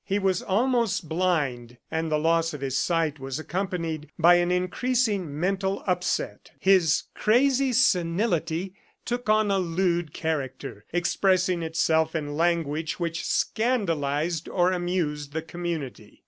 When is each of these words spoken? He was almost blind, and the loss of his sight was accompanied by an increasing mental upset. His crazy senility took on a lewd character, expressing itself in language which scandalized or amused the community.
He 0.03 0.17
was 0.17 0.41
almost 0.41 1.07
blind, 1.07 1.77
and 1.91 2.11
the 2.11 2.17
loss 2.17 2.55
of 2.55 2.61
his 2.61 2.75
sight 2.75 3.19
was 3.19 3.37
accompanied 3.37 4.09
by 4.17 4.33
an 4.37 4.49
increasing 4.51 5.39
mental 5.39 5.83
upset. 5.85 6.49
His 6.59 7.03
crazy 7.13 7.71
senility 7.71 8.73
took 9.05 9.29
on 9.29 9.51
a 9.51 9.59
lewd 9.59 10.11
character, 10.11 10.85
expressing 10.91 11.61
itself 11.61 12.15
in 12.15 12.35
language 12.35 12.93
which 12.99 13.23
scandalized 13.23 14.49
or 14.49 14.71
amused 14.71 15.33
the 15.33 15.43
community. 15.43 16.19